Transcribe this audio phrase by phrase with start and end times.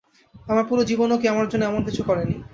[0.47, 2.35] আমার পুরো জীবনেও কেউ আমার জন্য এমন কিছু করেনি।